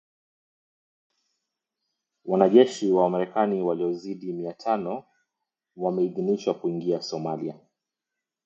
Wanajeshi 2.25 2.91
wa 2.91 3.09
Marekani 3.09 3.61
wasiozidi 3.61 4.33
mia 4.33 4.53
tano 4.53 5.03
wameidhinishwa 5.75 6.53
kuingia 6.53 7.01
Somalia 7.01 7.59